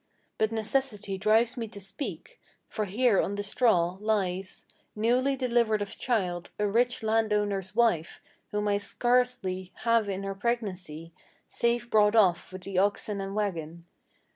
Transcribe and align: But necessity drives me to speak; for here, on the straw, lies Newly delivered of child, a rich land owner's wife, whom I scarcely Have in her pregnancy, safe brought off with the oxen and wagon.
But 0.39 0.51
necessity 0.51 1.19
drives 1.19 1.55
me 1.57 1.67
to 1.67 1.79
speak; 1.79 2.41
for 2.67 2.85
here, 2.85 3.21
on 3.21 3.35
the 3.35 3.43
straw, 3.43 3.99
lies 4.01 4.65
Newly 4.95 5.35
delivered 5.35 5.79
of 5.79 5.95
child, 5.99 6.49
a 6.57 6.65
rich 6.65 7.03
land 7.03 7.31
owner's 7.31 7.75
wife, 7.75 8.19
whom 8.49 8.67
I 8.67 8.79
scarcely 8.79 9.71
Have 9.83 10.09
in 10.09 10.23
her 10.23 10.33
pregnancy, 10.33 11.13
safe 11.45 11.87
brought 11.87 12.15
off 12.15 12.51
with 12.51 12.63
the 12.63 12.79
oxen 12.79 13.21
and 13.21 13.35
wagon. 13.35 13.85